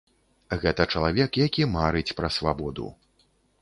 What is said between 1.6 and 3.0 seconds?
марыць пра свабоду.